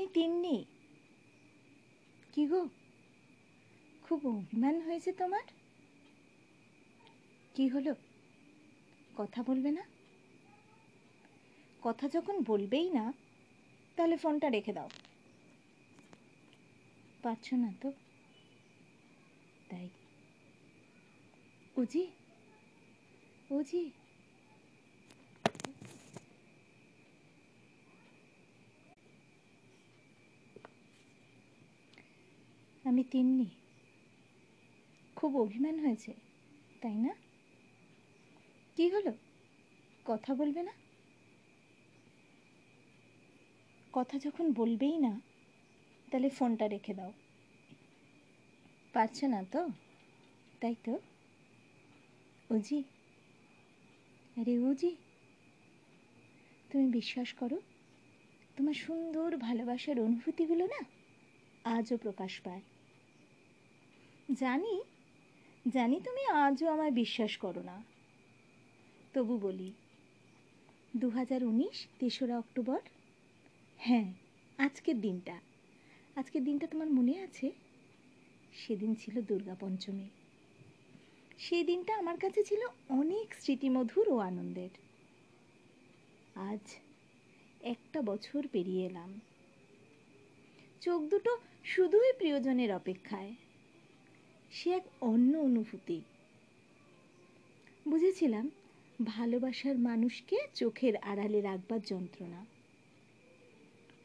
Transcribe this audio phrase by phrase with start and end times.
[0.00, 0.64] আমি তিন্নি?
[2.32, 2.68] কি গো?
[4.02, 5.42] খুব অভিমান হয়েছে তোমার?
[7.54, 7.94] কি হলো?
[9.16, 9.82] কথা বলবে না?
[11.82, 13.12] কথা যখন বলবেই না,
[13.96, 14.88] তাহলে ফোনটা রেখে দাও।
[17.22, 17.92] পারছ না তো?
[19.68, 19.88] তাই।
[21.76, 22.06] উজি
[23.50, 23.90] উজি
[32.90, 33.46] আমি তিন্নি।
[35.16, 36.12] খুব অভিমান হয়েছে,
[36.80, 37.14] তাই না?
[38.76, 39.12] কি হলো?
[40.04, 40.72] কথা বলবে না?
[43.92, 45.20] কথা যখন বলবেই না,
[46.10, 47.12] তাহলে ফোনটা রেখে দাও।
[48.92, 49.68] পারছে না তো?
[50.60, 50.98] তাই তো?
[52.50, 52.82] ওজি?
[54.40, 54.96] আরে ওজি,
[56.70, 57.60] তুমি বিশ্বাস করো,
[58.56, 60.80] তোমার সুন্দর ভালোবাসার অনুভূতিগুলো না
[61.64, 62.60] আজও প্রকাশ পায়।
[64.34, 64.80] জানি
[65.68, 67.82] জানি তুমি আজও আমায় বিশ্বাস করো না।
[69.12, 69.72] তবু বলি
[70.96, 72.80] দু হাজার উনিশ, তেসরা অক্টোবর?
[73.76, 74.12] হ্যাঁ
[74.58, 75.40] আজকের দিনটা।
[76.16, 77.50] আজকের দিনটা তোমার মনে আছে?
[78.52, 80.08] সেদিন ছিল দুর্গা পঞ্চমী।
[81.38, 84.70] সেই দিনটা আমার কাছে ছিল অনেক স্মৃতিমধুর ও আনন্দের।
[86.34, 86.76] আজ
[87.60, 89.20] একটা বছর পেরিয়ে এলাম।
[90.80, 93.34] চোখ দুটো শুধুই প্রিয়জনের অপেক্ষায়।
[94.50, 96.00] সে এক অন্য অনুভূতি।
[97.88, 98.50] বুঝেছিলাম
[99.04, 102.44] ভালোবাসার মানুষকে চোখের আড়ালে রাখবার যন্ত্রণা।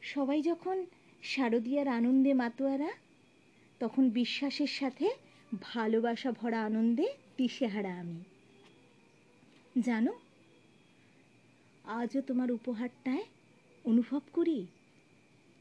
[0.02, 0.86] সবাই যখন
[1.22, 2.90] শারদীয়ার আনন্দে মাতোয়ারা,
[3.80, 5.10] তখন বিশ্বাসের সাথে
[5.60, 8.20] ভালোবাসা ভরা আনন্দে দিশেহারা আমি।
[9.80, 10.12] জানো,
[11.84, 13.24] আজও তোমার উপহারটায়
[13.84, 14.66] অনুভব করি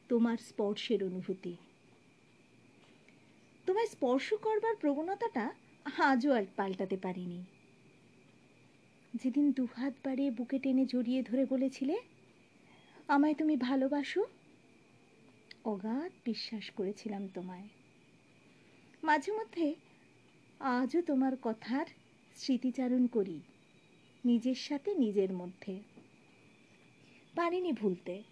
[0.10, 1.56] তোমার স্পর্শের অনুভূতি।
[3.66, 5.54] তোমায় স্পর্শ করবার প্রবণতাটা
[5.98, 7.44] আজও আর পাল্টাতে পারিনি।
[9.14, 11.96] যেদিন দুহাত বাড়িয়ে বুকে টেনে জড়িয়ে ধরে বলেছিলে,
[13.08, 14.26] আমায় তুমি ভালোবাসো,
[15.66, 17.68] অগাধ বিশ্বাস করেছিলাম তোমায়।
[19.04, 19.76] মাঝে মধ্যে
[20.60, 21.86] আজও তোমার কথার
[22.36, 23.42] স্মৃতিচারণ করি,
[24.26, 25.80] নিজের সাথে নিজের মধ্যে।
[27.36, 28.24] পারিনি ভুলতে।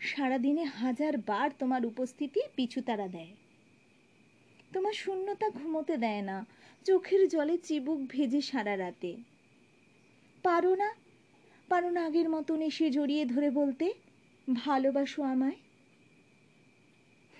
[0.00, 3.34] সারাদিনে হাজার বার তোমার উপস্থিতি পিছুতারা দেয়।
[4.72, 6.46] তোমার শূন্যতা ঘুমোতে দেয় না।
[6.84, 9.16] চোখের জলে চিবুক ভেজে সারা রাতে।
[10.42, 10.94] পারো না
[11.68, 13.92] পারো না আগের মতন এসে জড়িয়ে ধরে বলতে,
[14.54, 15.56] ভালোবাসো আমায়?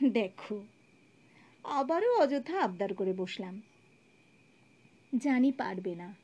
[0.08, 0.62] দেখো,
[1.64, 3.62] আবারও অযথা আবদার করে বসলাম।
[5.18, 6.14] জানি পারবে না।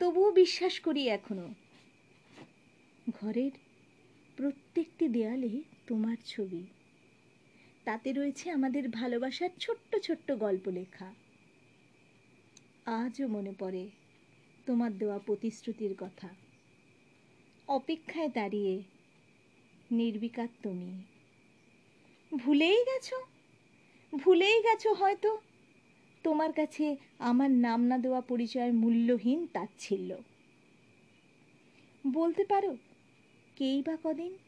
[0.00, 1.48] তবুও বিশ্বাস করি এখনও।
[3.10, 3.50] ঘরের
[4.36, 6.66] প্রত্যেকটি দেয়ালে তোমার ছবি।
[7.84, 11.14] তাতে রয়েছে আমাদের ভালোবাসার ছোট্ট ছোট্ট গল্প লেখা।
[12.86, 13.88] আজও মনে পড়ে
[14.66, 16.28] তোমার দেওয়া প্রতিশ্রুতির কথা।
[17.68, 18.82] অপেক্ষায় দাঁড়িয়ে
[19.90, 21.02] নির্বিকার তুমি।
[22.36, 23.16] ভুলেই গেছো?
[24.16, 25.40] ভুলেই গেছো হয়তো?
[26.22, 30.16] তোমার কাছে আমার নাম না দেওয়া পরিচয় মূল্যহীন তাচ্ছিল্য।
[32.06, 32.76] বলতে পারো,
[33.56, 34.38] কেই বা কদিন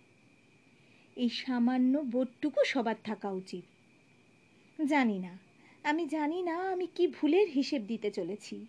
[1.16, 3.64] এই সামান্য বোধটুকু সবার থাকা উচিত।
[4.84, 5.38] জানি না,
[5.82, 8.66] আমি জানি না আমি কি ভুলের হিসেব দিতে চলেছি।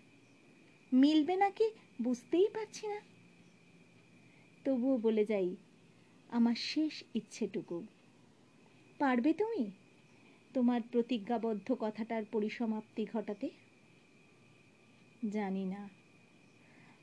[0.93, 3.01] মিলবে নাকি বুঝতেই পারছি না।
[4.65, 5.55] তবুও বলে যাই,
[6.29, 7.85] আমার শেষ ইচ্ছেটুকু।
[8.97, 9.71] পারবে তুমি
[10.53, 13.49] তোমার প্রতিজ্ঞাবদ্ধ কথাটার পরিসমাপ্তি ঘটাতে?
[15.29, 15.89] জানি না।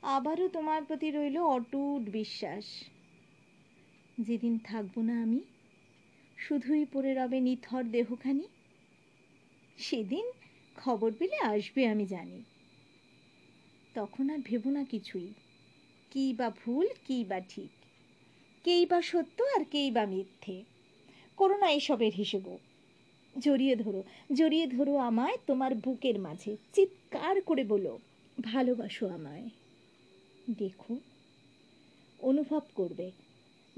[0.01, 2.92] আবারও তোমার প্রতি রইল অটুট বিশ্বাস।
[4.23, 5.39] যেদিন থাকব না আমি,
[6.37, 8.47] শুধুই পড়ে রবে নিথর দেহখানি,
[9.77, 10.31] সেদিন
[10.75, 12.43] খবর পেলে আসবে আমি জানি।
[13.93, 15.33] তখন আর ভেবো না কিছুই,
[16.11, 17.69] কী বা ভুল, কী বা ঠিক
[18.63, 20.63] কেই বা সত্য আর কেই বা মিথ্যে।
[21.37, 22.57] করো না এসবের হিসেবও
[23.39, 24.03] জড়িয়ে ধরো
[24.33, 27.99] জড়িয়ে ধরো আমায় তোমার বুকের মাঝে, চিৎকার করে বলো,
[28.41, 29.49] ভালোবাসো আমায়।
[30.57, 30.97] দেখো,
[32.19, 33.11] অনুভব করবে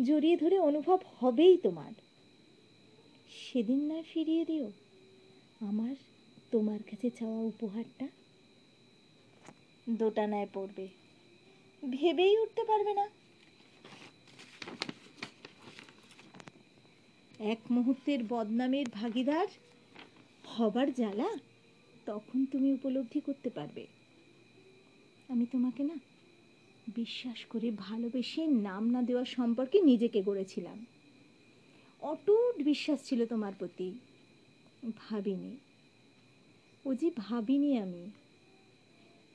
[0.04, 1.94] জড়িয়ে ধরে অনুভব হবেই তোমার।
[3.30, 4.72] সেদিন নয় ফিরিয়ে দিও।
[5.60, 5.96] আমার,
[6.52, 8.08] তোমার কাছে চাওয়া উপহারটা।
[9.90, 10.88] দোটানায় পড়বে।
[11.92, 13.10] ভেবেই উঠতে পারবে না।
[17.40, 19.48] এক মুহূর্তের বদনামের ভাগিদার
[20.46, 21.30] হবার জ্বালা
[22.06, 23.88] তখন তুমি উপলব্ধি করতে পারবে।
[25.30, 26.15] আমি তোমাকে না
[26.88, 30.86] বিশ্বাস করে ভালোবেসে নাম না দেওয়া সম্পর্কে নিজেকে গড়েছিলাম।
[32.02, 33.94] অটুট বিশ্বাস ছিল তোমার প্রতি।
[34.98, 35.58] ভাবিনি।
[36.86, 38.12] ও যে ভাবিনি আমি,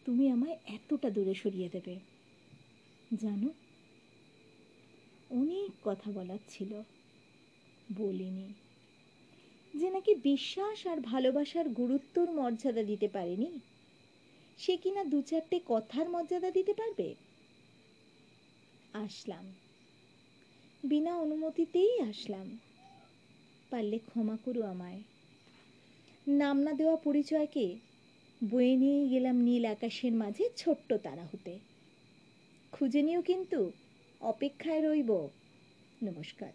[0.04, 1.96] তুমি আমায় এতটা দূরে সরিয়ে দেবে।
[3.14, 3.48] জানো,
[5.30, 6.82] অনেক কথা বলার ছিল,
[7.96, 8.54] বলিনি।
[9.74, 13.60] যে নাকি বিশ্বাস আর ভালোবাসার গুরুত্বর মর্যাদা দিতে পারেনি,
[14.58, 17.14] সে কিনা দু চারটে কথার মর্যাদা দিতে পারবে?
[18.94, 19.54] আসলাম।
[20.82, 22.58] বিনা অনুমতিতেই আসলাম।
[23.70, 25.02] পারলে ক্ষমা করো আমায়।
[26.26, 27.78] নাম না দেওয়া পরিচয়কে
[28.50, 31.58] বয়ে নিয়ে গেলাম নীল আকাশের মাঝে ছোট্ট তারা হতে।
[32.72, 33.72] খুঁজে নিও কিন্তু,
[34.20, 35.28] অপেক্ষায় রইব।
[36.02, 36.52] নমস্কার।